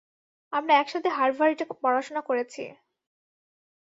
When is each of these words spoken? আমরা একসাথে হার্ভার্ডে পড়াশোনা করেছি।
আমরা 0.53 0.73
একসাথে 0.75 1.09
হার্ভার্ডে 1.09 1.65
পড়াশোনা 1.83 2.21
করেছি। 2.21 2.63